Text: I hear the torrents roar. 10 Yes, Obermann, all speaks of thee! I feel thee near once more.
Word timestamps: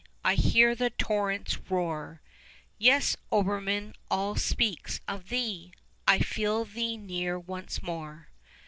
I 0.25 0.33
hear 0.33 0.73
the 0.73 0.89
torrents 0.89 1.59
roar. 1.69 2.21
10 2.23 2.31
Yes, 2.79 3.17
Obermann, 3.31 3.93
all 4.09 4.35
speaks 4.35 4.99
of 5.07 5.29
thee! 5.29 5.73
I 6.07 6.17
feel 6.17 6.65
thee 6.65 6.97
near 6.97 7.37
once 7.37 7.83
more. 7.83 8.29